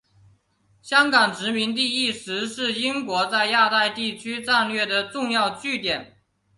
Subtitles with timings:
[0.81, 6.17] 香港殖民地一直是英国在亚太区战略的重要据点。